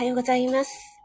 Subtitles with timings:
[0.00, 0.98] はようございます。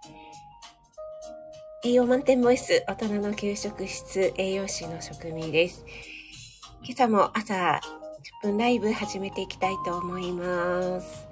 [1.83, 5.83] 栄養満点ボイス、大人の給食室、栄養士の職味です。
[6.81, 7.81] 今朝も朝
[8.41, 11.27] 10分ライブ始めていきたいと思います。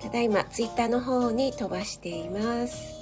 [0.00, 3.00] ただいま、ツイッターの方に飛ばしています。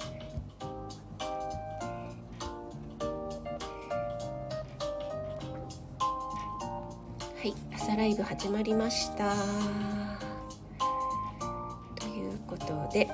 [7.37, 10.02] はい、朝ライブ始まりました。
[12.93, 13.07] で、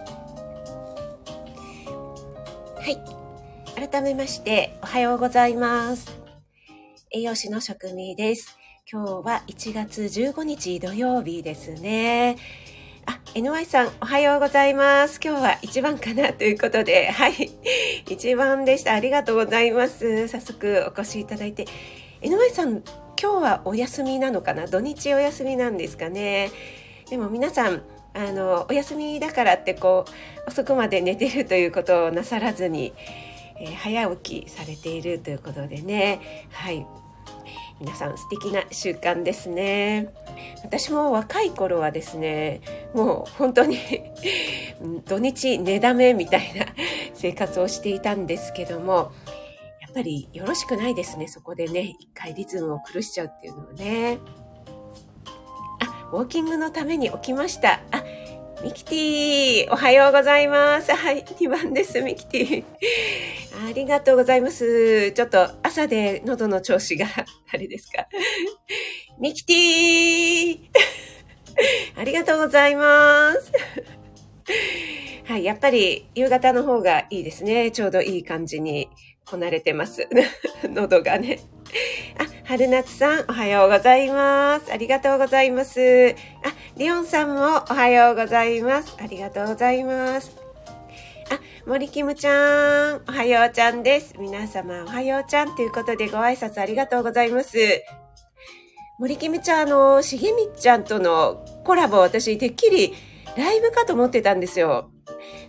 [2.76, 3.00] はい。
[3.90, 6.20] 改めまして、おはようございます。
[7.12, 8.58] 栄養士の職味です。
[8.92, 12.36] 今日は1月15日土曜日ですね。
[13.06, 15.22] あ、NY さん、おはようございます。
[15.24, 17.50] 今日は1番かなということで、はい。
[18.08, 18.94] 1番でした。
[18.94, 20.28] ありがとうございます。
[20.28, 21.68] 早速お越しいただいて。
[22.22, 22.84] NY さん、
[23.22, 24.68] 今日はお休みなのかな？
[24.68, 26.52] 土日お休みなんですかね？
[27.10, 27.82] でも皆さん、
[28.14, 30.06] あのお休みだからってこ
[30.46, 32.94] う遅くまで寝てるということをなさらずに、
[33.60, 36.48] えー、早起きされているということでね。
[36.52, 36.86] はい。
[37.80, 40.14] 皆さん素敵な習慣ですね。
[40.64, 42.62] 私も若い頃はですね
[42.94, 43.78] もう本当に
[45.08, 46.66] 土日寝だめみたいな
[47.16, 49.12] 生活をしていたんですけども
[49.82, 51.96] やっぱりよろしくないですねそこでね。
[52.00, 54.18] 一回リズムを狂しちゃうっていうのはね。
[56.12, 57.82] ウォーキングのために起きました。
[57.92, 58.04] あ、
[58.64, 60.92] ミキティおはようございます。
[60.92, 62.64] はい、2番です、ミキティ。
[63.70, 65.12] ありがとうございます。
[65.12, 67.06] ちょっと朝で喉の調子が、
[67.54, 68.08] あれですか。
[69.20, 70.60] ミキティ
[71.96, 73.52] ありがとうございます。
[75.26, 77.70] はい、やっぱり夕方の方がいいですね。
[77.70, 78.90] ちょうどいい感じに
[79.30, 80.08] こなれてます。
[80.64, 81.40] 喉がね。
[82.18, 84.72] あ、春夏さん、おはようございます。
[84.72, 86.16] ありがとうございます。
[86.44, 88.98] あ、リオンさんもおはようございます。
[89.00, 90.36] ありがとうございます。
[91.30, 94.16] あ、森キムちゃん、おはようちゃんです。
[94.18, 97.84] 皆様、おはようちゃんということでご挨拶ありがとうございます。
[98.98, 102.96] 森キムちゃん、あの、しげみちゃんとのコラボ、私、てっきり
[103.38, 104.90] ライブかと思ってたんですよ。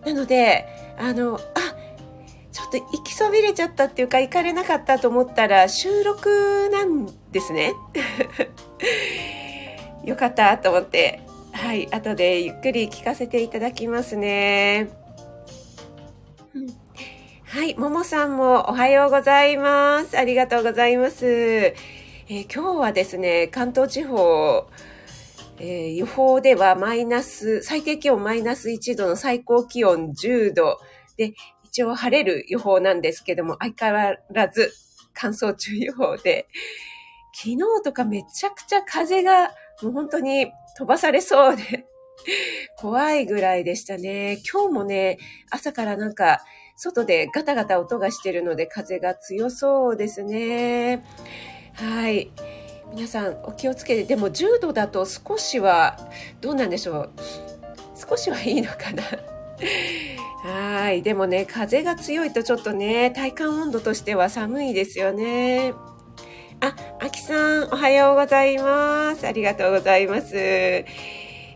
[0.04, 0.66] なので、
[0.98, 1.40] あの、
[2.52, 7.74] ちょっと行きそびれちゃったっていうか行かれなかったと思ったら収録なんですね。
[10.04, 11.20] よかったと思って、
[11.52, 14.88] はい、後でゆっくり聞かせていただきますね。
[17.44, 20.16] はい、ももさんもおはようございます。
[20.16, 21.26] ありがとうございます。
[21.26, 24.68] えー、今日はですね、関東地方、
[25.58, 30.78] えー、予報ではマイナス、最低気温マイナス1度の最高気温10度
[31.16, 31.34] で、
[31.70, 34.72] 一応晴れる予報なんですけども、相変わらず
[35.14, 36.48] 乾燥注意報で、
[37.32, 41.86] 昨日とかめちゃくちゃ風がもう本当に飛ばされそうで
[42.76, 44.38] 怖いぐらいでしたね。
[44.52, 45.18] 今日もね、
[45.50, 46.40] 朝からなんか、
[46.76, 51.04] 外でガタガタ音がしてるので風が強そうですね。
[51.74, 52.30] はい。
[52.92, 55.96] 皆さんお気をつけて、でも10度だと少しは、
[56.40, 57.10] どうなんでしょう。
[57.94, 59.02] 少しはいいのかな。
[60.42, 61.02] はい。
[61.02, 65.74] でもね、風が強いとちょっとね、体感温度としては寒いですよね。
[66.60, 69.26] あ、あきさん、おはようございます。
[69.26, 70.36] ありがとうございます。
[70.36, 70.84] え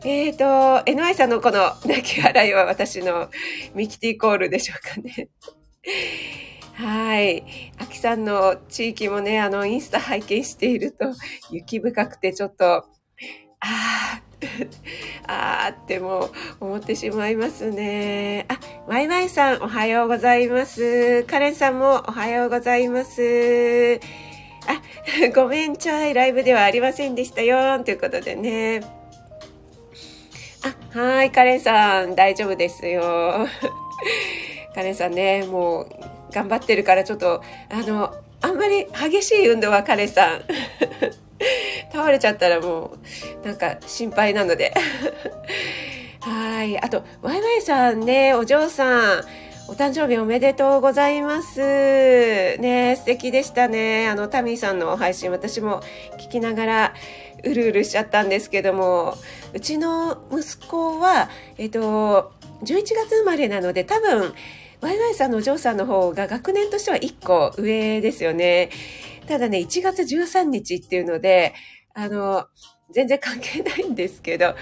[0.04, 0.44] っ、ー、と、
[0.90, 3.30] NY さんのこの泣き笑いは私の
[3.74, 5.28] ミキティコールでしょうかね。
[6.74, 7.44] はい。
[7.78, 11.06] あきさんの地域もね、あの、インスタ拝見していると、
[11.50, 12.84] 雪深くてちょっと、あ
[13.60, 14.22] あ、
[15.26, 18.46] あーっても思ってしまいますね。
[18.48, 21.24] あ、ワイワイさんおはようございます。
[21.24, 24.00] カレンさんもおはようございます。
[24.66, 24.80] あ、
[25.34, 28.82] ごめんちゃい、ライブではありませんでしたよ、ということでね。
[30.94, 33.46] あ、はい、カレンさん、大丈夫ですよ。
[34.74, 35.88] カレンさんね、もう、
[36.32, 40.42] 頑張ってるから、ちょっと、あの、あんまり激しい運動はカレンさん。
[41.92, 42.96] 倒れちゃったらも
[43.42, 44.74] う、なんか心配なので。
[46.20, 46.78] はい。
[46.78, 49.24] あと、ワイワイさんね、お嬢さん、
[49.68, 51.60] お誕生日おめでとうございます。
[51.60, 54.08] ね、素敵でしたね。
[54.08, 55.82] あの、タミーさんの配信、私も
[56.18, 56.94] 聞きながら、
[57.44, 59.16] うるうるしちゃったんですけども、
[59.52, 62.32] うちの息子は、えっと、
[62.62, 64.34] 11月生まれなので、多分、
[64.80, 68.70] ワイワイさんのお嬢さんの方が学年としては1個上ですよね。
[69.26, 71.54] ただね、1月13日っていうので、
[71.94, 72.46] あの、
[72.90, 74.54] 全然関係ないんですけど、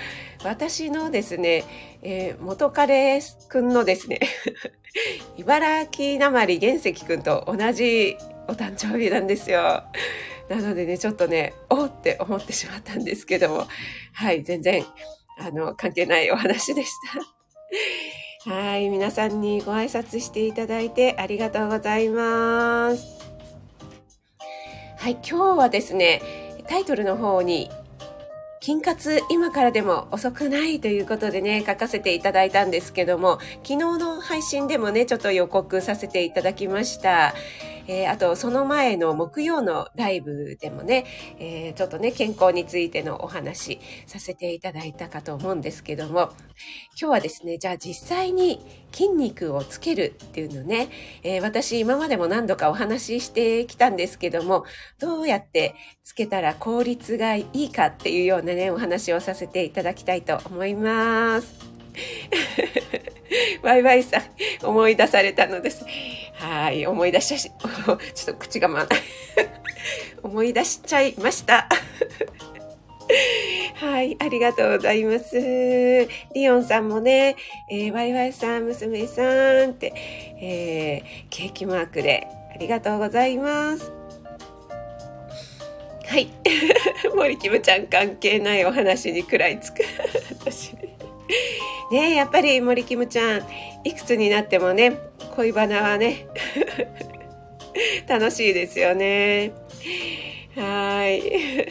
[0.45, 1.65] 私のですね、
[2.03, 4.21] えー、元彼くんのですね、
[5.37, 8.17] 茨城なまり原石くんと同じ
[8.49, 9.83] お誕生日なんですよ。
[10.49, 13.67] なのでね、ちょっとね、おって思ってしまったんですけども、
[14.13, 14.85] はい、全然、
[15.39, 16.91] あの、関係ないお話でし
[18.45, 18.51] た。
[18.51, 23.05] はい、皆さんにご挨拶していただいてありがとうございます。
[24.99, 26.21] はい、今日はですね、
[26.69, 27.71] タイトルの方に
[28.63, 37.35] 金活今からでも遅くないということでね、書かせていただいたんですけども、昨日の配信でもね、ちょっと予告させていただきました。
[37.87, 41.05] えー、あと、その前の木曜のライブでもね、
[41.39, 46.33] えー、ちょっとね、健康についてのお話させていただいたかと思うんですけども、
[46.99, 48.61] 今日はですね、じゃあ実際に
[48.93, 50.89] 筋肉をつけるっていうのね、
[51.23, 54.65] えー、私今までも何度かお話ししてきたんですけども、
[54.99, 55.75] どうやって
[56.05, 61.72] つけたら効率がいいかっていうようなね、お話をさせていただきたいと思います。
[63.63, 64.23] ワイワイさん、
[64.67, 65.85] 思い出されたのです。
[66.35, 67.51] はい、思い出しちゃし、
[68.15, 68.89] ちょっと口がまない。
[70.23, 71.69] 思い出しちゃいました。
[73.75, 75.37] はい、ありがとうございます。
[76.35, 77.37] リオンさんもね、
[77.71, 79.93] えー、ワイワイさん、娘さんって、
[80.41, 83.93] えー、ケーキマークでありがとうございます。
[86.07, 86.29] はい。
[87.15, 89.83] 森キムちゃん関係ないお話に食らいつく。
[90.41, 90.77] 私。
[91.91, 93.43] ねやっぱり森キムちゃん、
[93.85, 94.99] いくつになってもね、
[95.37, 96.27] 恋バナはね、
[98.09, 99.53] 楽しいですよね。
[100.57, 101.67] はい。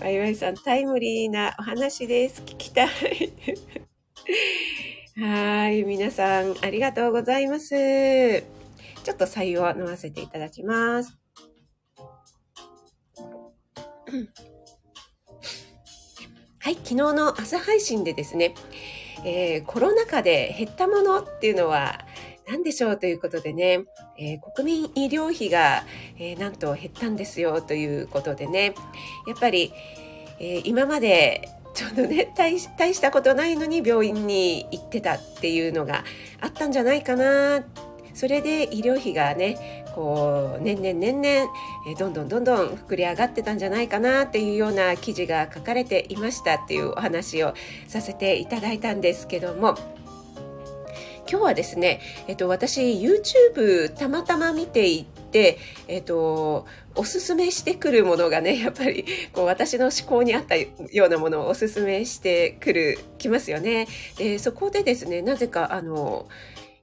[0.00, 2.42] ワイワイさん、タイムリーなお話です。
[2.42, 2.88] 聞きたい。
[5.20, 5.82] はい。
[5.82, 7.74] 皆さん、ありがとうございます。
[7.74, 11.18] ちょっと採用を飲ませていただきます。
[16.60, 16.74] はい。
[16.74, 18.52] 昨日の朝配信でですね、
[19.24, 22.04] えー、コロナ禍で減ったものっていうのは
[22.48, 23.84] 何でしょうということでね、
[24.18, 25.84] えー、国民医療費が、
[26.18, 28.74] えー、なんと減ったんですよということでね、
[29.28, 29.72] やっぱり、
[30.40, 36.04] え今までちょっとね大したことないのに病院に行ってたっていうのが
[36.40, 37.64] あったんじゃないかな
[38.14, 41.52] それで医療費がねこう年々年々、
[41.88, 47.52] えどんどんどんどん膨れ上がってたんじゃないかなっていうような記事が書かれていましたっていうお話を
[47.88, 49.74] させていただいたんですけども
[51.28, 55.58] 今日はですね、えっと、私 YouTube たまたま見ていて、
[55.88, 63.88] えっと、おすすめしてくるものがね、 やっぱり、こう、私の思考に合ったようなものをおすすめしてくる、きますよね。
[64.16, 66.26] で、そこでですね、なぜか、あの、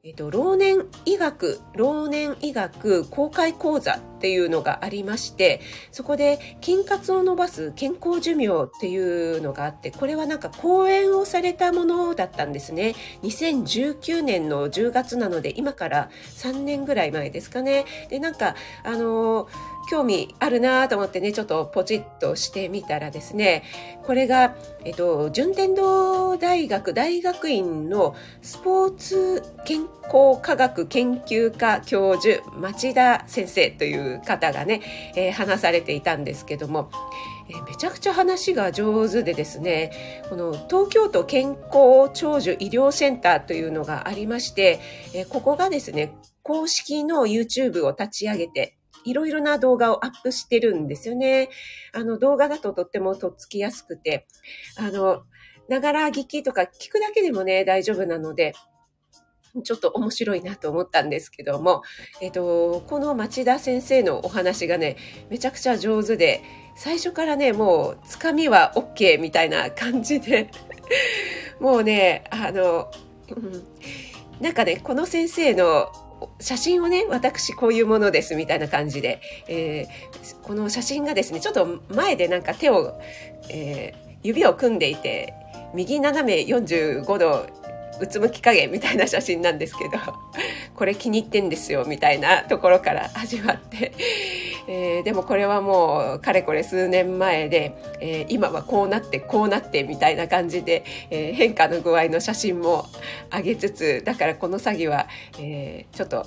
[0.08, 5.62] えっと、老年医学、老年医学公開講座っていうのがありまして、
[5.92, 12.94] そこで筋活を伸ばす健康寿命っていうのがあって、これはなんか講演をされたものだったんですね。
[13.24, 17.86] 2019年の10月なので、今から3年ぐらい前ですかね。
[18.12, 23.64] で、なんか、あのー興味あるなと思ってね、ちょっとポチッとしてみたらですね、
[24.04, 34.82] これが、えっと、順天堂大学大学院のスポーツ健康科学研究科教授、町田先生という方がね、
[35.16, 36.90] えー、話されていたんですけども、
[37.50, 44.80] えー、めちゃくちゃ話が上手でですね、この東京都健康長寿医療センターというのがありまして、
[45.14, 48.75] えー、ここがですね、公式の YouTube を立ち上げて、
[49.06, 51.50] いろいろな動画をアップしてるんですよね。
[51.94, 54.28] あの動画だととってもとっつきやすくて、
[54.78, 55.24] あの、
[55.70, 58.54] ながら聞きとか聞くだけでもね、大丈夫なので、
[59.64, 61.82] ちょっと面白いなと思ったんですけども、
[62.22, 64.98] えっと、この町田先生のお話がね、
[65.30, 66.44] めちゃくちゃ上手で、
[66.76, 70.50] 最初からね、もう、つかみは OK みたいな感じで、
[71.60, 72.92] もうね、あの、
[74.42, 75.90] なんかね、この先生の
[76.40, 83.00] 写真をね、私こういうものですみたいな感じで、えー、この写真がですね、ちょっと前でなんか手を、
[83.50, 85.34] えー、指を組んでいて、
[85.74, 87.48] 右斜め45度
[88.00, 89.92] うつむき加減みたいな写真なんですけど、
[90.76, 93.94] これ気に入ってんですよみたいなところから始まって、
[94.68, 102.88] えー、でもこれはもうかれこれ数年前で、えー、今はこうなってこうなってみたいな感じで、えー、変化の具合の写真も
[103.32, 105.08] 上げつつ、だからこの詐欺は、
[105.40, 106.26] えちょっと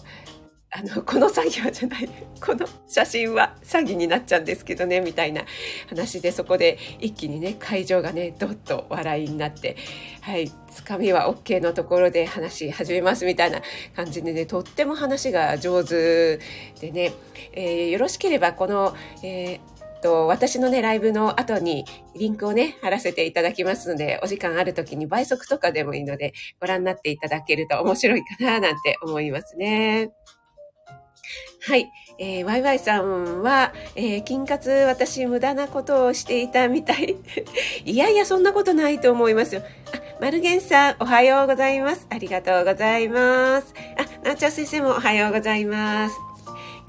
[0.70, 2.08] あの、この作業じゃない、
[2.44, 5.44] この写真は詐欺になっちゃうんですけどね、みたいな
[5.88, 9.76] 話で、そこで一気にね、会場がね、どっと笑いになって、
[10.20, 13.62] はい、つかみは OK のところで話し始めますみたいな
[13.96, 16.36] 感じでね、とっても話が上手
[16.80, 17.12] でね、
[17.52, 30.10] えー、よろしければこの、えーと、私のね、ライブの後にリンクをね、貼らせていただきますので、お時間ある時に倍速とかでもいいので、ご覧になっていただけると面白いかな、なんて思いますね。
[31.66, 31.90] はい。
[32.18, 37.16] えー、ワイワイさんは、えー、金活私無駄なことをしていたみたい。
[37.84, 39.62] いやいや、そんなことないと思いますよ。
[39.92, 42.06] あ、マルゲンさん、おはようございます。
[42.10, 43.74] ありがとうございます。
[43.96, 46.27] あ、なおちゃん先生もおはようございます。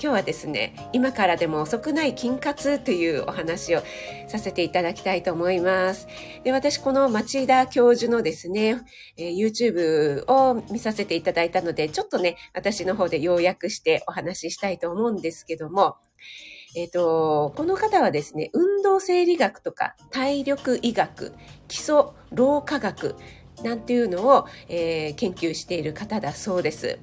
[0.01, 3.82] 今日はですね、今からでも遅くない金活というお話を
[4.29, 6.08] させていただきたいと思います。
[6.46, 8.82] で、私この町田教授のですね、
[9.18, 15.98] えー、YouTube を見させていただいたので、ちょっとね、私の方で要約してお話ししたいと思うんですけども、
[16.77, 21.34] えっ、ー、と、この方はですね、運動生理学とか体力医学、
[21.68, 21.96] 基礎
[22.32, 23.18] 老化学
[23.63, 27.00] なんていうのを、えー、研究している方だそうです。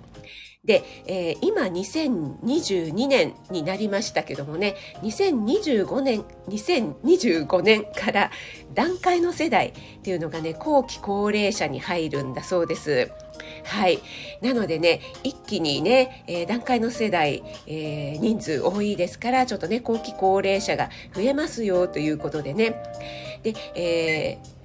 [0.67, 8.31] で、えー、今2022年になりましたけどもね、2025年、2025年から
[8.75, 13.11] 段階の世代っていうのがね、後期高齢者に入るんだそうです。
[13.65, 14.01] はい。
[14.43, 22.75] なのでね、一気にね、えー、段階の世代、えー、人数多いですから、ちょっとね、後期高齢者が増えますよということでね。
[23.43, 24.56] で、えー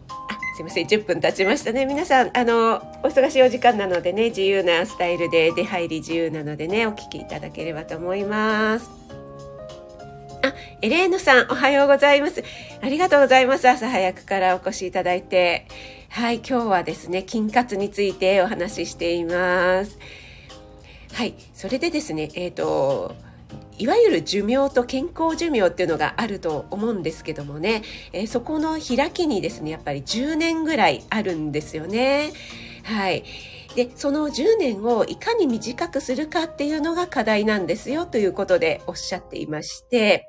[0.61, 1.87] すいません、10分経ちましたね。
[1.87, 8.87] 皆さん、あの、お忙しいお時間なのでね、自由なスタイルで出入り自由なのでね、お聞きいただければと思います。
[10.43, 10.53] あ、
[10.83, 12.43] エレーヌさん、おはようございます。
[12.79, 13.67] ありがとうございます。
[13.67, 15.65] 朝早くからお越しいただいて。
[16.09, 19.97] はい、今日はですね、金活についてお話ししています。
[21.13, 23.15] はい、それでですね、えっ、ー、と、
[23.81, 27.81] いわゆる寿命と健康寿命っていうのがあると思うんですけどもね、
[28.13, 32.31] えー、そこの開きにですね、やっぱり10年ぐらいあるんですよね。
[32.83, 33.23] はい。
[33.75, 40.27] で、その10年をいかに短くするかっていうのが課題なんですよということでおっしゃっていまして、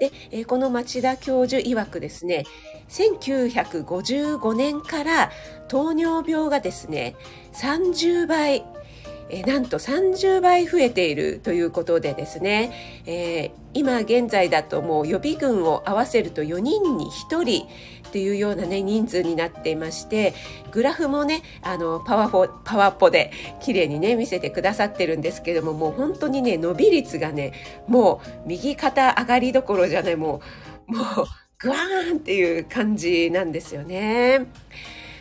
[0.00, 2.44] で、え、この町田教授曰くですね、
[2.88, 5.30] 1955年から
[5.68, 7.14] 糖尿病がですね、
[7.52, 8.64] 30倍
[9.28, 17.68] えー、なんと30倍増えているということでですね、えー、今現在だともう予備軍を合わせると4人に1人
[18.12, 20.32] というようなね、人数になっていまして、
[20.70, 23.30] グラフもね、あの、パワポ、パワポで
[23.60, 27.52] 綺麗にね、見せてくださってるんですけども、もう本当にね、伸び率がね、
[27.86, 30.40] もう右肩上がりどころじゃない、も
[30.88, 31.04] う、もう、
[31.58, 34.46] グワーンっていう感じなんですよね。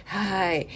[0.05, 0.67] はい。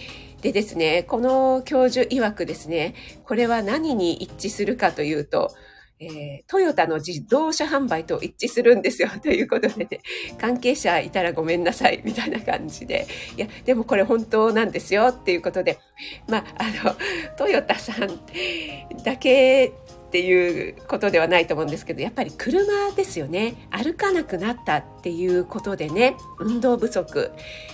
[0.42, 2.94] でですね、この教授曰くですね、
[3.24, 5.54] これは何に一致するかというと、
[6.02, 9.10] えー、トヨタの自動車販売と一致するんですよ。
[9.22, 10.00] ということでね、
[10.38, 13.06] 関係者いたらごめんなさい、みたいな感じで。
[13.36, 15.78] いや、でもこれ本当なんですよ、っていうことで。
[16.26, 16.96] まあ、あの、
[17.36, 18.18] トヨタさん
[19.04, 19.72] だけ
[20.10, 23.68] っていうことではないと思うんですけどやっぱり車ですよね。
[23.70, 27.30] 歩かなくなったっていうことでね運動不足。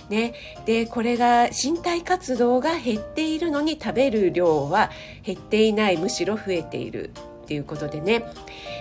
[0.09, 0.35] ね。
[0.67, 4.91] でこれが身体活動が減っているのに食べる量は
[5.23, 7.09] 減っていないむしろ増えている
[7.43, 8.23] っていうことでね。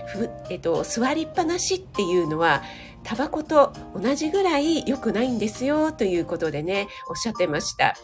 [0.06, 2.62] ふえっと、座りっぱなしっていうのは
[3.06, 7.94] タバコと同じぐらい良くないんですよということでね、おっしゃってました。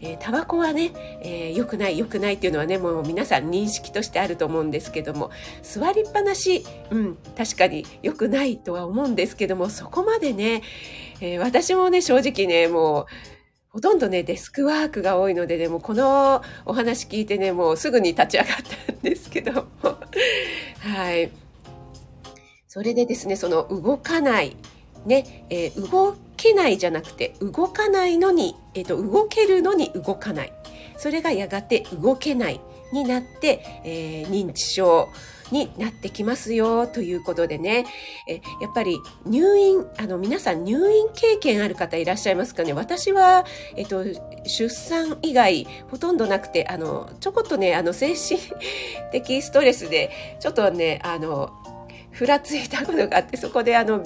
[0.00, 5.30] え、タバコはね、えー、良くない良くないっていうのはね、もう皆さん認識としてあると思うんですけども、
[5.62, 10.62] 座りっぱなし、うん、確かに良くないとは思うんですけども、そこまでね、
[11.20, 13.06] えー、私もね、正直ね、もう、
[13.68, 19.98] ほとんどね、デスクワークが多いのでね、もこのお話聞いてね、もうすぐに立ち上がったんですけども、
[20.80, 21.30] はい。
[22.76, 24.54] それでですね、その動かない、
[25.06, 30.52] ね、えー、動けないじゃなくて、動かないのに、えっ、ー、と、動けるのに動かない。
[30.98, 32.60] それがやがて動けない
[32.92, 35.08] になって、えー、認知症
[35.50, 37.86] になってきますよということでね、
[38.28, 44.04] えやっぱり入院、あの皆さん入院経験ある方いらっしゃいますかね私は、えっと、
[44.44, 48.38] 出産以外ほとんどなくて、あの、ちょこっとね、あの精神
[49.12, 51.54] 的ストレスで、ちょっとね、あの、
[52.16, 54.02] ふらついたことがあってそこであの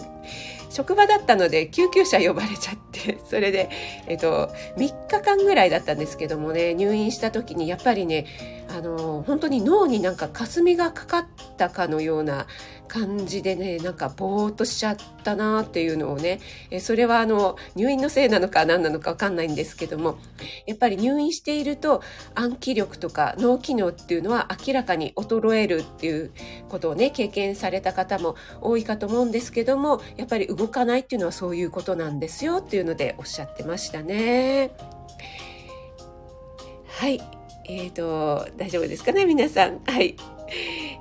[0.68, 3.70] 職場だったので救急車呼ばれちゃって それで、
[4.08, 8.26] えっと、3日間ぐらいだったんですけどもね入院した時にやっぱりね
[8.72, 12.46] あの本当に脳になんか霞がかかったかのような
[12.86, 20.18] 感じでねなんかぼーっとしちゃったなっていうのをねえそれはあの入院のせいなのか何なのか分かんないんですけども
[20.66, 22.02] やっぱり入院していると
[22.34, 26.32] 暗記力とか脳機能っていうのは明らかに衰えるっていう
[26.68, 34.72] ことをね経験された方も多いかと思うんですけどもやっぱり動かないっていうのはそういうことなんですよっていうのでおっしゃってましたね。
[36.86, 37.39] はい。
[37.64, 39.80] えっ、ー、と、大丈夫ですかね、皆さん。
[39.84, 40.16] はい。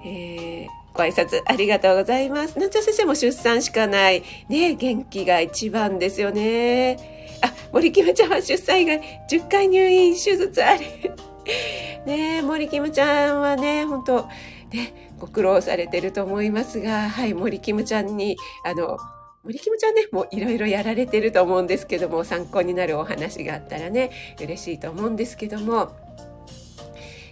[0.06, 2.58] えー、ご挨拶ありがとうございます。
[2.60, 4.24] 夏先生も出産しかない。
[4.50, 6.98] ね、元気が一番ですよね。
[7.42, 10.86] あ、森キムちゃんは出産以外10回入院手術あり。
[12.06, 14.28] ね森キムちゃんはね、本当
[14.72, 18.98] ね、ご苦労されてると思いますが、はい、森キムちゃんに、あの、
[19.44, 26.09] 森キムちゃんね、もういろいろやられてると思うんですけども、参考になるお話があったらね、嬉しいと思うんですけども。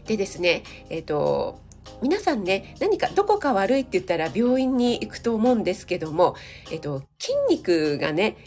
[0.08, 1.60] でですね、えっ、ー、と、
[2.02, 6.36] 皆さんね、何かどこか悪いって言ったら病院に行くと思うんですけども、
[6.72, 8.38] え、ー、と、筋肉がね、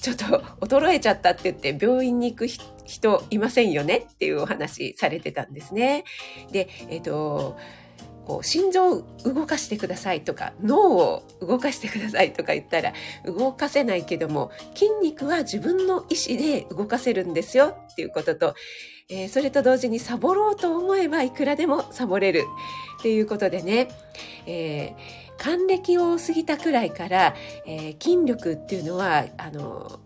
[0.00, 0.24] ちょっと
[0.66, 6.04] 衰えちゃったって言って病院に行く人いませんよねっていうお話されてたんですね。
[6.50, 7.58] で、え、ー、と、
[8.26, 12.92] こう心臓を動かしてくださいとか脳を動かしてくださいとか言ったら
[13.24, 18.54] 動かせないけども筋肉は自分の意思で動かせるんですよっていうことと、
[19.10, 22.44] えー、それと同時にサボろうと思えばいくらでもサボれる
[23.00, 23.88] っていうことでね、
[24.46, 27.34] えー、還暦を過ぎたくらいから、
[27.66, 30.00] えー、筋力っていうのはあの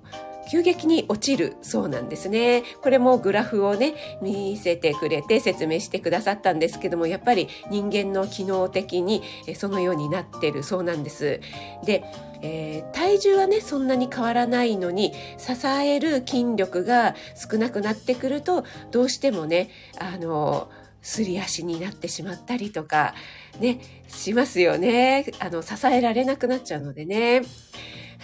[0.50, 2.62] 急激に落ちるそうなんですね。
[2.82, 9.22] これもグラフをね、見せてくれて説明してくださったんですけども、やっぱり人間の機能的に
[9.54, 11.40] そのようになってるそうなんです。
[11.84, 12.04] で、
[12.42, 20.68] えー、体重はね、そんなに変わらないのに、支える筋力が少なくなってくると、どうしてもね、あの、
[21.00, 23.14] すり足になってしまったりとか、
[23.60, 25.26] ね、しますよね。
[25.38, 27.42] あの、支えられなくなっちゃうのでね。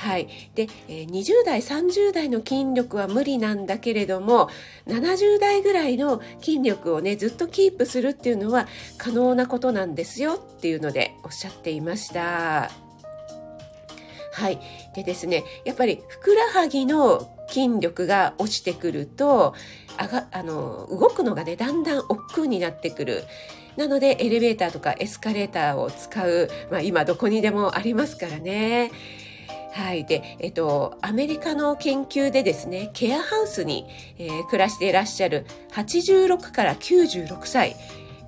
[0.00, 0.28] はい。
[0.54, 4.48] で、20代、30代の筋力は無理なんだけれども、
[4.86, 8.66] 70代ぐらいの筋力をね、ずっとキープするっていうのは
[8.96, 12.70] 可能なことなんですよっていうのでおっしゃっていました。
[14.32, 14.58] はい。
[14.94, 19.54] でですね、やっぱりふくらはぎの筋力が落ちてくると、
[19.98, 23.24] あが、あの、動くのがね、だんだん億劫になってくる。
[23.76, 28.92] なので、エレベーターとかエスカレーターを使う、まあ今どこにでもありますからね。
[29.72, 30.04] はい。
[30.04, 33.86] で、えっと、アメリカの研究でですね、ケアハウスに、
[34.18, 37.76] えー、暮らしていらっしゃる86から96歳、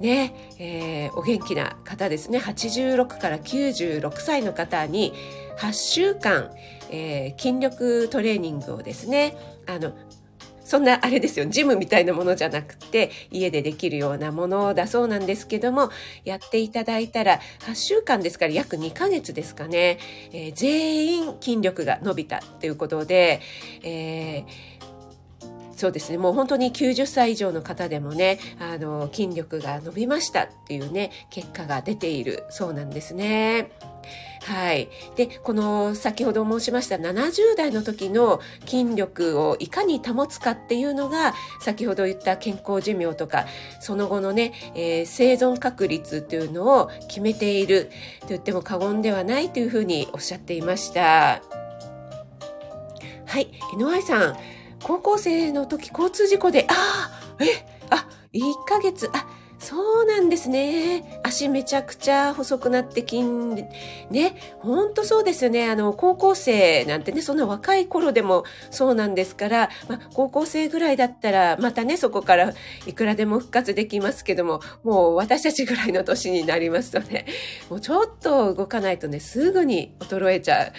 [0.00, 5.12] ね、えー、お元気な方ですね、86から96歳の方に
[5.58, 6.50] 8週間、
[6.90, 9.92] えー、筋力トレーニングをですね、あの、
[10.72, 15.90] そんなあれですよ、ジムみたいなものじゃなくて、家でできるようなものだそうなんですけども、
[16.24, 19.98] やっていただいたら、8週間ですから約2ヶ月ですかね、
[20.32, 23.42] えー、全員筋力が伸びたっていうことで、
[23.82, 24.82] えー
[25.74, 26.18] そうですね。
[26.18, 33.72] もう本当に90歳以上の方でもね、あの、筋力が伸びましたっていうね、結果が出ているそうなんですね。
[34.44, 34.88] はい。
[35.14, 43.46] で、この先ほど申しました70代の時の筋力をいかに保つかっていうのが、先ほど言った健康寿命とか、
[43.80, 47.90] その後のね、えー、生存確率っていうのを決めている
[48.22, 51.40] と言っても過言ではないというふうにおっしゃっていました。
[53.26, 53.48] はい。
[53.74, 54.36] NY さん、
[54.82, 56.74] 高校生の時交通事故で、あ
[57.38, 59.24] あ、え、あ、1ヶ月、あ、
[59.62, 61.20] そうなんですね。
[61.22, 65.70] 足めちゃくちゃ細くなって筋、ね、ほんとそうですよね。
[65.70, 72.52] あの、高校生なんてね、そんな若い頃でもそうなんですから、まあ、高校生ぐらいだったら、またね、そこから
[72.88, 77.26] いくらでも復活できますけども、もう私たちぐらいの年になりますとね、
[77.70, 80.72] もうちょっと動かないとね、すぐに衰えちゃう。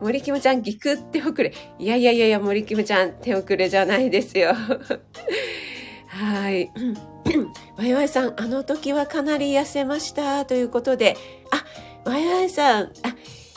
[0.04, 1.54] 森キムちゃん、ギクって遅れ。
[1.78, 4.54] いやいやいやいや、森キムちゃん、手遅れじゃないですよ。
[6.16, 6.72] はい。
[7.76, 11.16] わいわいさん、あの時はかなり痩せましたということで、
[12.04, 12.90] あ、わいわいさん、あ、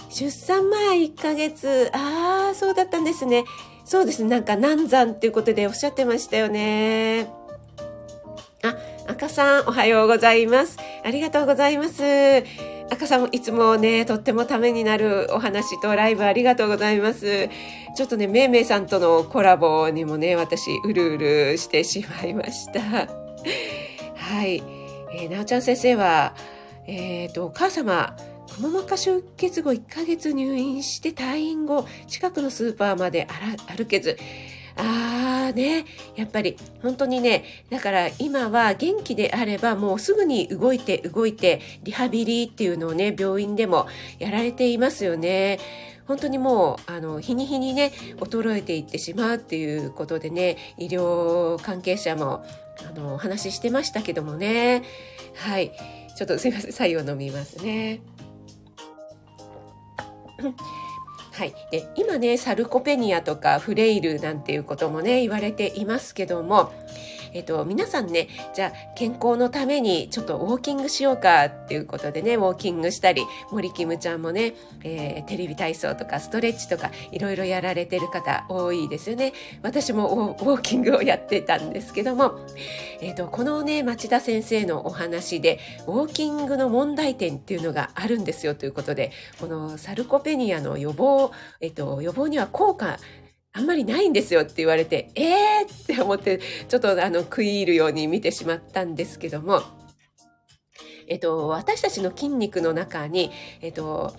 [0.10, 3.46] 出産前1ヶ月、ああ、そうだったんですね。
[3.86, 7.28] そうですね、なんか難産っていうことでおっしゃってましたよね。
[8.64, 8.76] あ、
[9.08, 10.78] 赤さん、おはようございます。
[11.04, 12.04] ありがとうございます。
[12.92, 17.50] 赤さんもいつもね、とってもためになるお話とライブありがとうございます。
[17.96, 22.82] ちょっとね、めいめいさんとのコラボにもね、私、うるうるしてしまいました。
[22.82, 24.64] はい。
[25.14, 26.34] えー、なおちゃん先生は、
[26.88, 28.16] えっ、ー、と、お母様、
[28.60, 33.28] くも膜下出血後1ヶ月入院して退院後、近くのスーパーまで
[33.68, 34.18] 歩けず、
[34.82, 43.88] ああね、やっぱり本当にね、だから今は元気であればもうすぐに動いて動いてリハビリっていうのをね、病院でも
[44.20, 45.60] やられていますよね。
[46.08, 52.44] 本当にもう、あの、日に日にね、衰えていってしまうっていうことでね、医療関係者も、
[52.90, 54.82] あの、お話ししてましたけどもね。
[55.36, 55.72] はい。
[56.16, 58.02] ちょっとすいません、左右飲みますね。
[61.40, 61.56] はい。
[61.72, 66.74] で、今ね、サルコペニアとかフレイルなんていうこともね、言われていますけども、
[67.34, 79.34] えっと、皆さんね、じゃあ健康のためにちょっとウォーキングしようかっていうことでね、ウォーキングしたり、森キムちゃんもね、えー、テレビ体操とかストレッチとかいろいろやられてる方多いですよね。
[79.62, 82.40] 私もウォーキングをやってたんですけども、
[83.02, 93.00] えっと、このね、町田先生のお話で、ウォーキングの問題点っていうのがあるんですよということで、このサルコペニアの予防、えっと、予防には効果
[93.54, 99.64] あんまりないんですよって言われて、えーって思って、ちょっとあの、食い入るように見てしまったんですけども、
[101.08, 103.32] えっと、私たちの筋肉の中に、
[103.62, 104.16] えっと、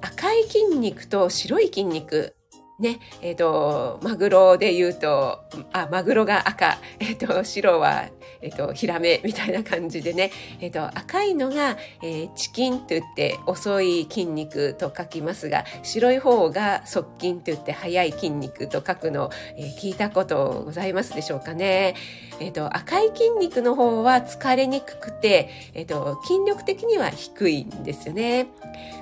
[0.00, 2.36] 赤い筋肉と白い筋肉
[2.82, 5.38] ね、えっ、ー、と、マグロで言うと、
[5.72, 8.08] あ、マグロが赤、えっ、ー、と、白は、
[8.40, 10.30] えっ、と、ヒラメみたいな感じでね、
[10.60, 21.94] えっ、と、赤いのが、えチキンと言って遅い筋肉と書きますが、白い方が側筋と言って速い筋肉と書くのを、え聞いたことございますでしょうかね。
[22.40, 28.48] えっ、と、赤い筋肉の方は疲れにくくて、えっ、と、筋力的には低いんですよね。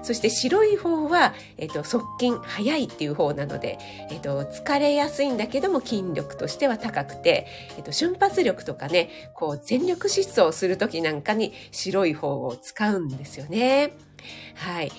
[0.03, 3.79] そして白い方は、えっ、と、側筋、速いっていう方なので、
[4.11, 13.93] えっと、疲れやすいんだけども筋力としては高くて、えっと、瞬発力とかね、こう全力疾走するときなんかに白い方を使うんですよね。
[14.55, 14.93] はい。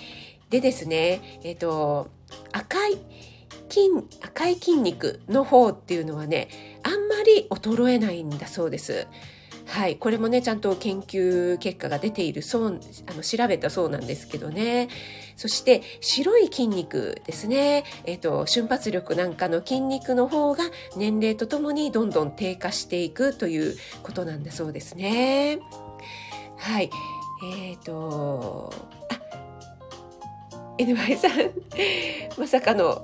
[0.50, 2.10] でですね、えっと、
[2.52, 2.98] 赤い
[3.68, 3.88] 筋、
[4.20, 6.48] 赤い筋肉の方っていうのはね、
[6.82, 9.06] あんまり衰えないんだそうです。
[9.66, 14.88] はい、これもねちゃんと研究結果が出ているそうあの調べたそうなんですけどね
[15.36, 20.64] そして白い筋肉ですね、えっ、ー、と瞬発力なんかの筋肉の方が
[20.96, 25.58] 年齢とともにどんどん低下していくということなんだそうですね。
[26.56, 26.90] はい。
[27.44, 28.72] えっ、ー、と
[29.10, 29.20] あ
[30.78, 31.32] NY さん。
[32.38, 33.02] まさかの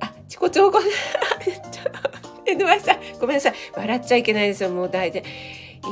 [0.00, 0.80] あ自己調合
[2.46, 2.98] NY さん。
[3.20, 3.54] ごめんなさい。
[3.74, 4.70] 笑っちゃいけないですよ。
[4.70, 5.24] もう大体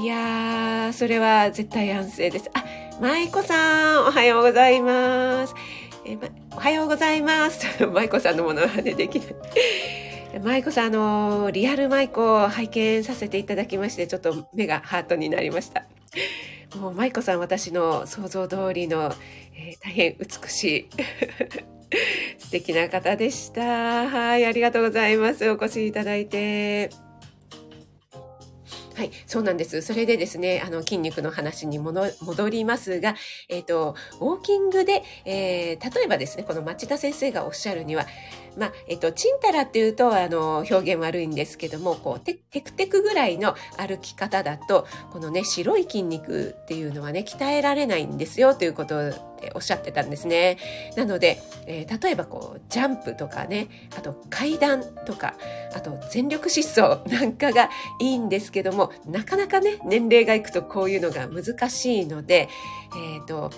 [0.01, 2.51] いやー、それは絶対安静です。
[2.55, 2.65] あ、
[3.01, 5.55] 舞子さん、おはようございます。
[6.05, 7.67] えま、おはようございます。
[7.87, 10.41] 舞子さんのものはね、できない。
[10.41, 15.85] 舞子さん、あの、リアル舞子を拝見させていただきまして、ちょっと目がハートになりました。
[16.79, 19.13] もう舞子さん、私の想像通りの、
[19.57, 20.89] えー、大変美しい
[22.39, 24.07] 素敵な方でした。
[24.07, 25.49] はい、ありがとうございます。
[25.51, 26.91] お越しいただいて。
[28.95, 29.81] はい、そうなんです。
[29.83, 32.13] それでですね、あの、筋肉の話に戻
[32.51, 33.15] りますが、
[33.49, 38.07] えっ、ー、と、ウォーキングで、えー、例えばですね、この町田先生がおっしゃるには、
[38.57, 49.11] まあ、えっ、と、チンタラっていうと、あの、表現悪いんですけども、こう、テクテクぐらいの歩き方だと、このね、白い筋肉っていうのはね、鍛えられないんですよ、ということ
[49.43, 50.59] でおっしゃってたんですね。
[50.97, 55.35] なので、えー、例えばこう、ジャンプとかね、あと階段とか、
[55.75, 62.49] あと全力疾走 なんかがいいんですけども、なかなかね、年齢がいくとこういうのが難しいので、
[63.15, 63.51] えっ、ー、と、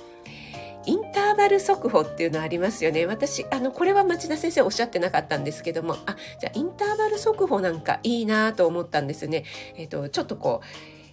[0.87, 3.07] インターバル速歩っていうのありますよね。
[3.07, 9.45] 私、あの、これは町田先生おっしゃってなかったんですけども、あ、じゃあインターバル速歩なんかいいなと思ったんですよね。
[9.77, 10.67] えっ、ー、と、ちょっとこう、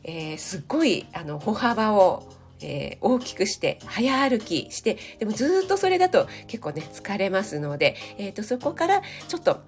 [0.03, 2.23] えー、すっごい、あの、歩幅を、
[2.63, 9.61] えー、大きくして早歩きしてでもずっとそれだと結構ね疲れますので、えーとそこからちょっと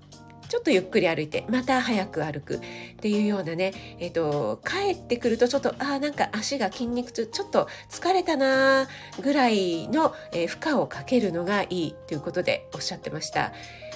[0.53, 2.59] ちょっとゆっくり歩いて、また早く歩くっ
[3.01, 8.87] ていうようなね、え、ー、と、帰ってくるとちょっと、ああ、なんか足が筋肉痛、ちょっと疲れたな
[9.23, 13.51] ぐらいの、えー、負荷をかけるのがいいということでおっしゃってました。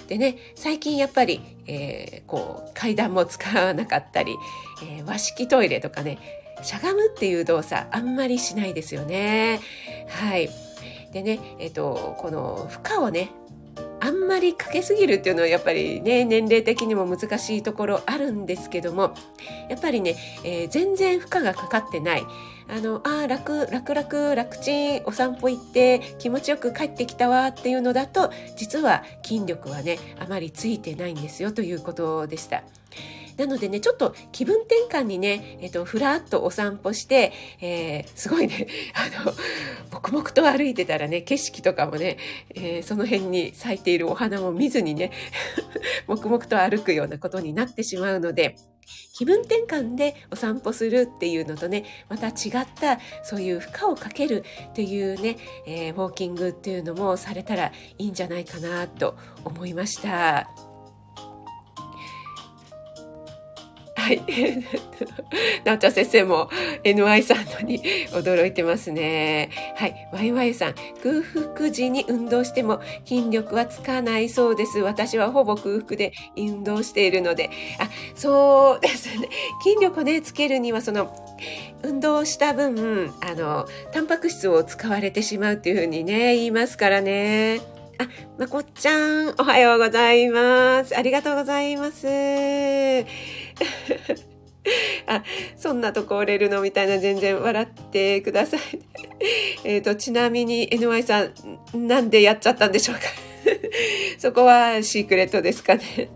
[0.07, 4.35] でね、最近やっぱり、えー、こう、階段も使わなかったり、
[4.81, 6.17] えー和式トイレとかね、
[6.63, 9.59] しゃがむっていう動作あんまりしないですよね。
[10.09, 10.49] はい。
[11.13, 13.29] でね、えっ、と、この負荷をね、
[13.99, 19.15] あんまりかけすぎるっていうのはやっぱりね年齢的にも難しいところあるんですけども
[19.69, 22.23] やっぱりね、えー、全然負荷がかかってない
[22.69, 32.63] あのあ楽楽楽楽ちんお散歩行って気持ちよく帰ってきたわっていうのだと実は筋力はねあまりついてないんですよということでした。
[33.37, 39.33] なのでね、ちょっと気分転換にね、えっと、ふらっとお散歩して、えー、すごいね、 あの、
[39.91, 42.17] 黙々と歩いてたらね、景色とかもね、
[42.55, 45.11] えー、その辺に咲いているお花も見ずにね、
[46.07, 48.55] 黙々と歩くようなことになってしまうので、
[49.13, 60.66] 気分転換でお散歩するっていうのとね、また違ったそういう負荷をかけるっていうね、えー、ウォーキングっていうのもされたらいいんじゃないかなと思いました。
[64.07, 64.21] はい。
[65.65, 66.49] なおちゃん先生も
[66.85, 69.49] NY さんのに驚いてますね。
[69.75, 70.07] はい。
[70.13, 74.79] ワイワイさん、空腹時に運動しても筋力はつかないそうです。
[74.79, 77.49] 私はほぼ空腹で運動しているので。
[77.79, 79.27] あ、そうですね。
[79.61, 81.13] 筋力をね、つけるにはその、
[81.83, 87.59] 運動した分、あの、タンパク質を使われてしまうっていうふうにね、言いますからね。
[87.99, 90.95] あ、まこっちゃん、おはようございます。
[90.97, 92.07] ありがとうございます。
[95.07, 95.23] あ、
[95.55, 98.59] そんなとこ折れるのみたいな全然笑ってください。
[99.63, 101.23] えっと、ちなみに NY さ
[101.75, 103.01] ん、なんでやっちゃったんでしょうか？
[104.19, 106.09] そこはシークレットですかね？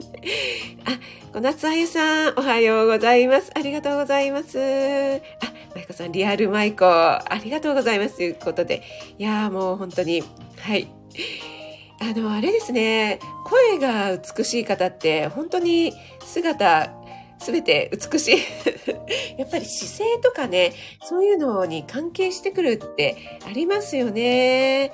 [0.85, 0.99] あ、
[1.33, 3.51] 小夏あゆさん、おはようございます。
[3.55, 4.59] ありがとうございます。
[4.59, 5.21] あ、
[5.73, 8.17] マイコさん、リアルマイコ、ありがとうございます。
[8.17, 8.83] ということで、
[9.17, 10.23] いやーもう本当に、
[10.59, 10.89] はい。
[12.01, 15.93] あの、あれですね、声が美しい方って本当に
[16.25, 16.91] 姿
[17.45, 18.37] 全て美しい。
[19.37, 20.73] やっぱり姿勢とかね、
[21.03, 24.91] そういうのに関係してくるってありますよね。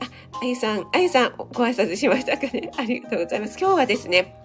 [0.00, 2.70] あ、あゆさん、あゆさん、ご挨拶しましたかね。
[2.76, 3.58] ありがとうございます。
[3.58, 4.36] 今日はですね、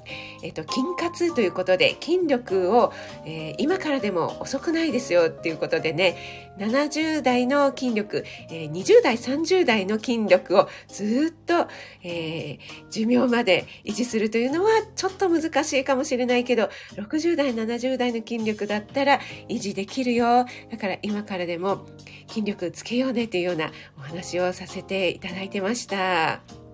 [0.41, 2.93] えっ、と、筋活ということで、筋力を、
[3.25, 11.67] えー、今からでも遅くないですよっていうことでね、70代の筋力、えー、20代、30代の筋力をずっと、
[12.03, 20.45] えー、寿命まで維持するというのはちょっと難しいかもしれないけど、60代、70代の筋力だったら維持できるよ。
[20.69, 21.85] だから今からでも
[22.27, 26.68] 筋力つけようねというようなお話をさせていただいてました。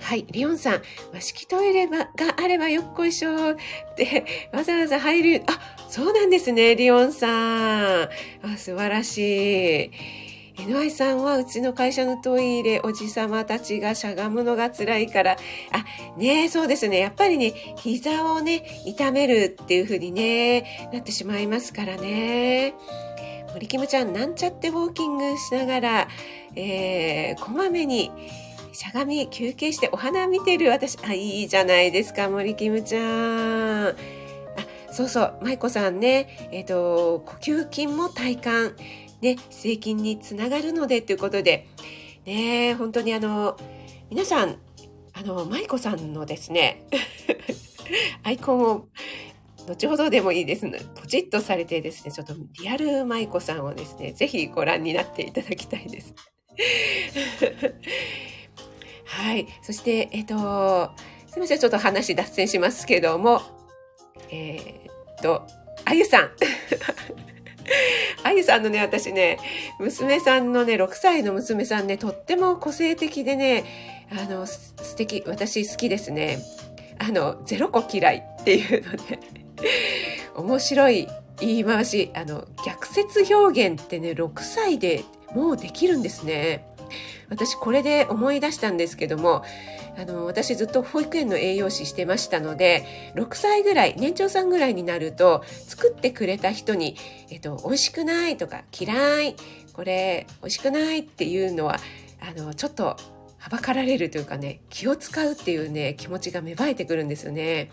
[0.00, 0.82] はい、リオンさん、
[1.12, 3.56] 和式トイレがあればよっこいしょっ
[3.96, 5.58] て、わざわざ入る、あ、
[5.88, 8.02] そうなんですね、リオンさん。
[8.02, 8.08] あ
[8.56, 9.90] 素晴らしい。
[10.58, 15.36] NY さんはうちの会社のトイレ、おじさまたちがしゃがむのが辛いから、
[15.72, 16.98] あ、ねそうですね。
[16.98, 22.74] やっぱりね、膝をね、痛めるっていう風にね、なってしまいますからね。
[23.54, 26.08] 森キムちゃん、なんちゃってウォーキングしながら、
[26.56, 28.10] えー、こまめに、
[28.78, 33.88] しゃがみ休憩してお花見てる私、あ、いいじゃないですか、森キムちゃん。
[33.88, 33.94] あ、
[34.92, 38.48] そうそう、舞子さんね、えっ、ー、と、呼吸筋も体幹、
[39.20, 41.66] ね、姿勢筋につながるのでということで、
[42.24, 43.56] ね、本当にあの、
[44.10, 44.58] 皆さん、
[45.12, 46.84] あの、舞子さんのですね、
[48.22, 48.86] アイコンを
[49.66, 50.78] 後ほどでもいいですね。
[50.94, 56.14] ポチッとされてですね、ちょっとリアル舞子さんをですね、ぜひご覧になっていただきたいです。
[59.08, 59.48] はい。
[59.62, 60.90] そして、えっ、と、
[61.26, 61.58] すみません。
[61.58, 63.40] ちょっと話脱線しますけども、
[64.30, 64.56] え
[65.18, 65.46] っ、と、
[65.84, 66.30] あゆさん。
[68.22, 69.38] あゆさんのね、私ね、
[69.78, 73.64] 娘さんのね、6歳の娘さんね、とっても個性的でね、
[74.10, 76.38] あの、素敵、私好きですね。
[76.98, 79.18] あの、ゼロ個嫌いっていうので、
[80.36, 81.08] 面白い
[81.40, 86.66] 言い回し、あの、逆説表現ってね、6歳でもうできるんですね。
[87.28, 89.42] 私これで思い出したんですけども、
[89.96, 96.96] あの、私ずっと保育園の栄養士してましたので、6歳ぐらい、年長さんぐらいになると、作ってくれた人に、
[97.30, 99.36] えっと、美味しくないとか、嫌い、
[99.72, 101.80] これ、美味しくないっていうのは、
[102.20, 102.96] あの、ちょっと、
[103.40, 107.70] はばかられるというかね、気を使うっていうね、気持ちが芽生えてくるんですよね。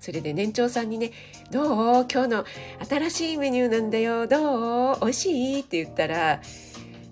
[0.00, 1.12] それで年長さんにね、
[1.52, 2.06] どう？
[2.12, 2.44] 今日の
[2.88, 4.26] 新しいメニューなんだよ。
[4.26, 5.00] どう？
[5.00, 5.60] 美味しい？
[5.60, 6.40] って言ったら、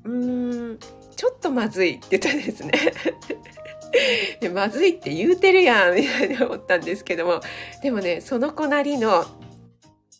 [0.02, 0.78] うーん、
[1.16, 2.72] ちょっとまずいって言ったんですね。
[4.40, 7.40] でまずいって言うてるやんみたいに思ったんですけども。
[7.82, 9.24] でもねその子なりの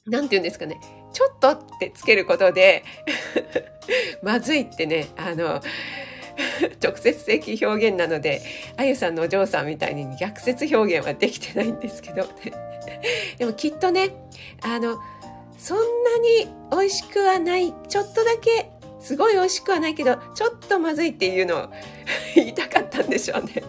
[0.07, 0.79] 何て言うんですかね。
[1.13, 2.85] ちょっとってつけることで
[4.23, 5.61] まずいってねあの
[6.83, 8.41] 直接的表現なので
[8.77, 12.27] あゆさんのお嬢さんみたいに逆説表現はできてないんですけど。
[13.39, 14.11] でもきっとね
[14.63, 14.99] あの
[15.59, 18.71] そんなに美味しくはないちょっとだけ
[19.03, 21.69] すごい美味しくはないけど、ちょっとまずいっていうのを
[22.35, 23.63] 言いたかったんでしょうね。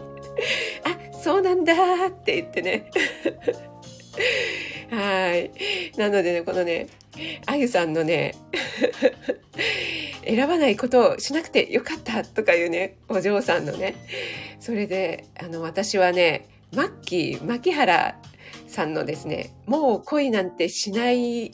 [0.84, 1.74] あ、そうなんだ
[2.08, 2.89] って言ってね。
[4.91, 5.52] はい。
[5.98, 6.88] なのでね、このね、
[7.48, 8.36] あゆさんのね、
[10.26, 13.96] 選ばないことをしなくてよかったとかいうね、お嬢さんのね、
[14.60, 18.19] それで、あの、私はね、マッキー、牧原
[18.67, 21.52] さんのですね、もう恋なんてしない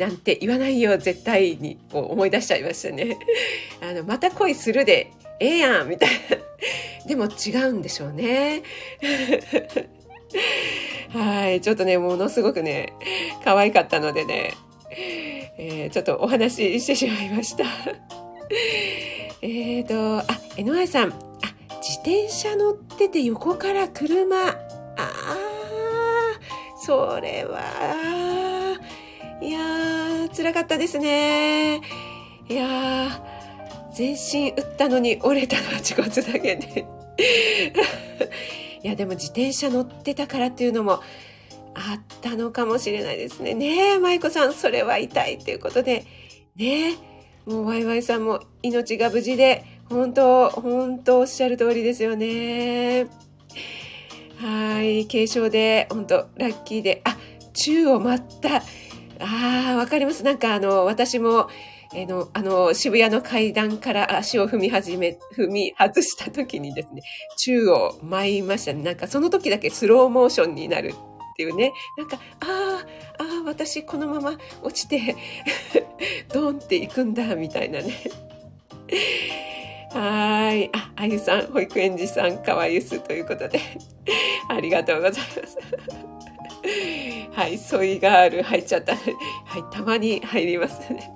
[0.00, 3.18] なんて言わないよ、絶対に、思い出しちゃいましたね。
[3.86, 6.14] あの、また恋するで、ええやんみたいな。
[7.06, 8.62] でも違うんでしょうね。
[11.12, 11.60] はい。
[11.60, 12.94] ちょっとね、ものすごくね、
[13.44, 14.54] 可愛かったのでね、
[15.58, 17.64] えー、ちょっとお話ししてしまいました。
[19.42, 20.24] えっと、あ、
[20.56, 21.12] NY さん、あ、
[21.82, 24.56] 自転車乗ってて横から車、あ
[24.96, 25.36] あ、
[26.86, 28.49] それは、
[29.42, 31.80] いやー、辛かったですね。
[32.48, 33.10] いやー、
[33.94, 36.86] 全身打ったのに折れたのは恥骨だけで。
[38.84, 41.00] いや、でも自転車乗ってたからっていうのも
[41.74, 43.54] あったのかもしれないですね。
[43.54, 46.04] ねえ、舞子さん、それは痛いっていうことで、
[46.56, 46.94] ねえ、
[47.46, 53.06] もうワイワイさんも命が無事で、本当、本当おっしゃる通りですよね。
[54.36, 57.16] はい、軽症で、本当ラッキーで、あ、
[57.52, 58.62] 宙を舞った。
[59.20, 60.24] ああ、わかります。
[60.24, 61.48] なんかあの、私も、
[61.94, 67.02] えの、あの、渋谷の階段から足を踏み始め、踏み外した時にですね、
[67.36, 68.82] 宙を舞いましたね。
[68.82, 70.94] なんかその時だけスローモーションになる
[71.32, 71.72] っていうね。
[71.98, 72.84] なんか、あ
[73.18, 75.16] あ、ああ、私このまま落ちて
[76.32, 77.92] ドンっていくんだ、みたいなね。
[79.92, 80.70] はい。
[80.72, 83.60] あ、あゆさん、保育園児さん、かわゆすということで、
[84.48, 86.09] ありがとうございます。
[87.32, 88.94] はい、ソイガール入っちゃった。
[88.96, 89.04] はい、
[89.72, 91.10] たまに入りますね。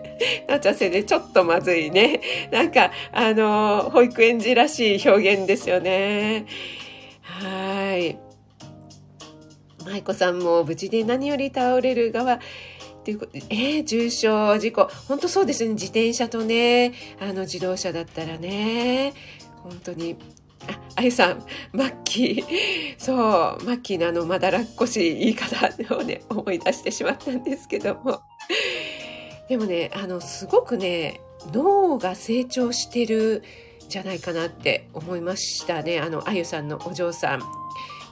[0.48, 2.20] なっちゃんせでちょっとまずいね。
[2.50, 6.46] なんか、あの、保育園児らしい表現ですよね。
[7.22, 8.18] はい。
[9.84, 12.38] 舞子さんも無事で何より倒れる側、
[13.04, 14.88] ということで、えー、重傷事故。
[15.08, 15.70] 本当そうですね。
[15.70, 19.14] 自転車とね、あの自動車だったらね、
[19.62, 20.16] 本当に
[20.96, 21.42] あ、ゆさん、
[21.72, 22.94] マッキー。
[22.98, 23.16] そう、
[23.64, 28.20] マッキーのあの、まだらっこしい言い方をね、思い出してしまったんですけども。
[29.48, 31.20] でもね、あの、すごくね、
[31.52, 33.42] 脳が成長してる
[33.88, 36.00] じゃないかなって思いましたね。
[36.00, 37.42] あの、あゆさんのお嬢さん。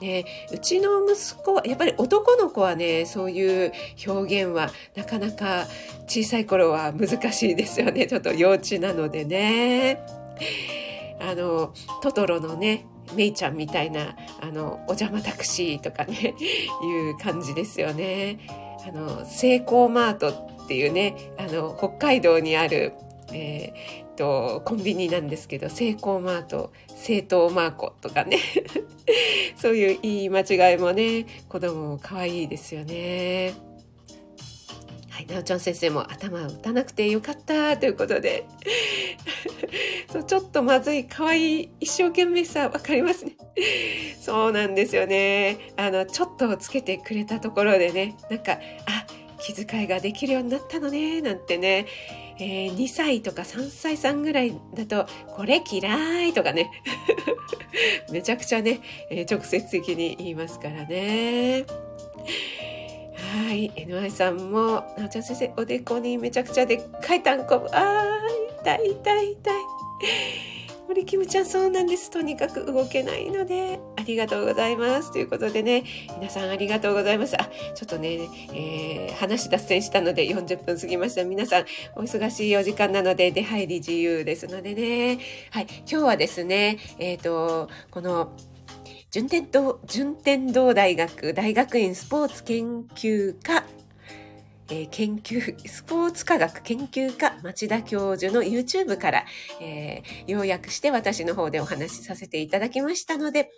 [0.00, 3.72] ね、うちの息子は、やっぱり男の子はね、そういう
[4.06, 5.66] 表現はなかなか
[6.06, 8.06] 小さい頃は難しいですよね。
[8.06, 10.00] ちょっと幼稚なのでね。
[11.20, 16.34] あの、トトロのね、メイちゃんみたいな、あの、お邪魔タクシーとかね、
[16.84, 18.38] いう感じですよね。
[18.86, 22.92] あの、セイコーマートっていうね、あの、北海道にある、
[23.32, 28.38] えー、と、コンビニなんですけど、セイコーマート、セイトーマーコとかね。
[29.56, 33.54] そういう言い間違いもね、子供も可愛いですよね。
[35.18, 38.46] はい、なおちゃん先生も頭を打たなくてよかったということで。
[40.12, 43.32] そうちょっとまずい、可愛い、一生懸命さ、わかりますね。
[44.20, 45.72] そうなんですよね。
[45.76, 49.06] あの、ちょっとつけてくれたところでね、なんか、あ、
[49.40, 51.86] 気遣いができるようになったのね、なんてね、
[52.38, 56.70] えー、2歳とか3歳さんぐらいだと、これ嫌いとかね、
[58.12, 61.64] めちゃくちゃね、えー、直接的に言いますからね。
[63.28, 69.62] はい、NY さんも、なおちゃん先生、おでこにめちゃくちゃでっかいたんこぶ、あー、痛い痛い痛い。
[70.88, 72.10] 森キムちゃんそうなんです。
[72.10, 75.12] とにかく動けないので、ありがとうございます。
[75.12, 75.84] ということでね、
[76.18, 77.38] 皆さんありがとうございます。
[77.38, 81.24] あ、ちょっとね、えー、話脱線したので40分過ぎました。
[81.24, 85.18] 皆さん、お忙しいお時間なので、出入り自由ですのでね。
[85.50, 88.32] はい、今日はですね、えっ、ー、と、この、
[89.10, 93.64] 順天堂、順天堂大学大学院スポーツ研究科
[94.70, 99.24] えー、研究、スポーツ科学研究家町田教授の YouTube から、
[99.62, 103.50] えー、要約して私の方でお話しさせていただきましたので、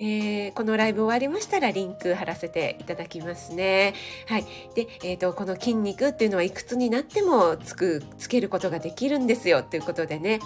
[0.00, 3.94] えー、このライブ終わりましたらリンク貼らせていただきますね。
[4.26, 4.44] はい。
[4.74, 10.40] で、えっ、と、この筋肉っていうのはいくつになってもつく、つけることができるんですよということでね、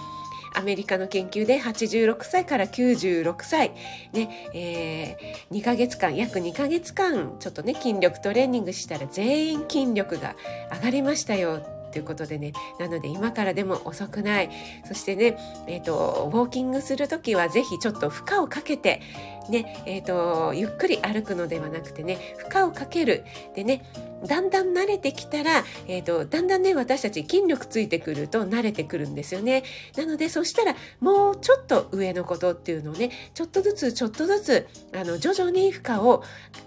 [0.55, 3.73] アメリカの研究で86歳から96歳、
[4.13, 10.37] ね、えー、2ヶ月間、約2ヶ月間、ちょっとね、筋力トレーニングしたら全員筋力が
[10.73, 11.61] 上がりましたよ。
[11.95, 14.51] ということでね、なので今からでも遅くない。
[14.85, 15.39] そしてね、
[15.69, 19.01] え、ー、と、ウォーキングするときはぜひちょっと負荷をかけて、
[19.49, 23.25] ね、えっ、ー、と、ゆっくり歩くのではなくてね、負荷をかける。
[23.55, 23.85] でね、
[24.27, 29.65] だんだん慣れてきたら、えっ、ー、と、だんだんね、私たち筋力ついてくると慣れてくるんですよね。
[29.97, 36.23] なので、そしたら、もうちょっと上のことっていうのをね、ちょっとずつ、ちょっとずつ、あの、徐々に負荷を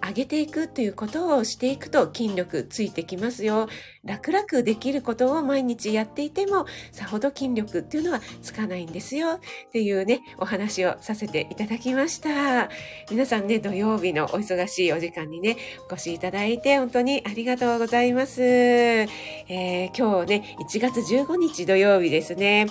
[0.05, 3.67] 上げていくっていうことをしていくと筋力ついてきますよ。
[4.03, 9.39] 楽々できることを毎日やっていても、さほど筋力っていうのはつかないんですよ。
[9.67, 12.66] っていうね、お話をさせていただきました。
[13.09, 15.57] 皆さんね、土曜日のお忙しいお時間にね、
[15.89, 18.41] お越しいただいて本当にありがとうございます。
[18.41, 22.67] えー、今日ね、1月15日土曜日ですね。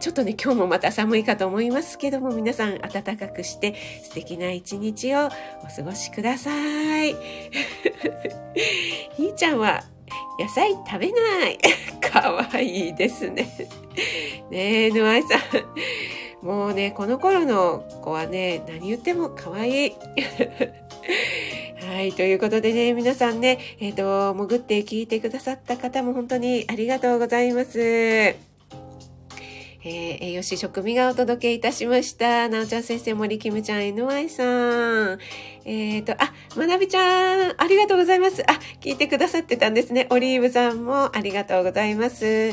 [0.00, 5.30] ちょっとね、今日もまた寒いかと思いますけども、皆さん暖かくして素敵な一日をお
[5.74, 6.50] 過ごしくださ
[7.04, 7.14] い。
[9.16, 9.84] ひーちゃんは
[10.38, 11.58] 野菜食べない。
[12.00, 13.46] かわいいですね。
[14.50, 15.40] ねえ、沼井さん。
[16.42, 19.92] もうね、この頃の子はね、何言っても可愛い。
[21.86, 22.12] はい。
[22.12, 27.80] ということでね、皆さんね、えっ、と、潜って聞いてくださった方も本当にありがとうございます。
[27.80, 32.48] えー、栄養士食味がお届けいたしました。
[32.48, 35.18] なおちゃん先生、森キムちゃん、NY さん。
[35.64, 38.42] えっ、と、あ、まなびちゃん、ありがとうございます。
[38.50, 40.06] あ、聞いてくださってたんですね。
[40.10, 42.52] オリーブさんもありがとうございます。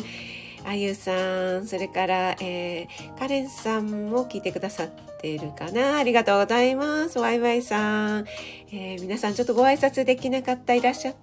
[0.68, 4.89] あゆさん、それから、えー、カレンさんも聞いてくださっ
[5.22, 5.97] てるかな。
[5.97, 7.20] ありがとうございます。
[7.20, 8.26] ワイワイさん。
[8.72, 11.13] えー皆さんちょっとご挨拶できなかったいらっしゃ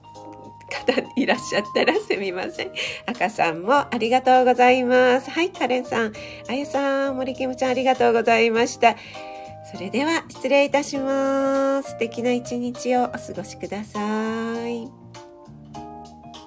[0.71, 2.73] 方いらっしゃったらすみません。
[3.07, 5.31] 赤さんもありがとうございます。
[5.31, 6.13] はい、カレンさん、
[6.49, 8.97] あゆさん、森キムちゃんありがとうございました。
[9.71, 11.91] それでは失礼いたします。
[11.91, 15.04] 素敵な一日をお過ごしください。